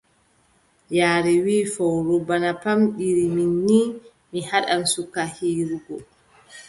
[0.97, 3.87] Yaare wii, fowru bana pamɗiri mi, nii,
[4.31, 5.95] mi haɗan suka hiirugo.